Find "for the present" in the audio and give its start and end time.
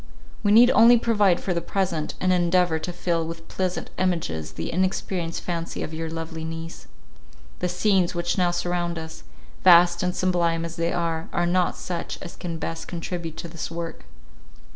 1.39-2.15